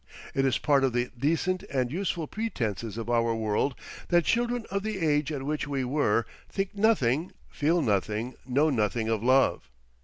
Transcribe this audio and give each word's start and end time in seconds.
It 0.33 0.45
is 0.47 0.57
part 0.57 0.83
of 0.83 0.93
the 0.93 1.11
decent 1.15 1.61
and 1.71 1.91
useful 1.91 2.25
pretences 2.25 2.97
of 2.97 3.07
our 3.07 3.35
world 3.35 3.75
that 4.07 4.25
children 4.25 4.65
of 4.71 4.81
the 4.81 4.97
age 4.97 5.31
at 5.31 5.43
which 5.43 5.67
we 5.67 5.83
were, 5.83 6.25
think 6.49 6.73
nothing, 6.73 7.33
feel 7.51 7.83
nothing, 7.83 8.33
know 8.47 8.71
nothing 8.71 9.09
of 9.09 9.21
love. 9.21 9.69